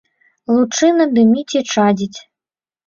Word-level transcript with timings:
Лучына 0.53 1.05
дыміць 1.19 1.47
і 1.59 1.63
чадзіць. 1.77 2.15